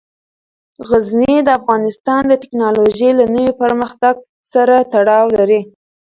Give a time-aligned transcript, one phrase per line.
[0.89, 4.15] غزني د افغانستان د تکنالوژۍ له نوي پرمختګ
[4.53, 5.61] سره تړاو لري.